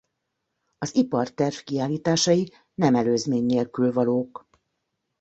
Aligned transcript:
Az 0.77 0.95
Iparterv 0.95 1.55
kiállításai 1.55 2.53
nem 2.73 2.95
előzmény 2.95 3.45
nélkül 3.45 3.93
valók. 3.93 4.47